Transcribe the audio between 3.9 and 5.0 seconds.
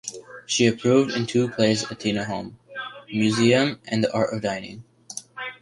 "The Art of Dining".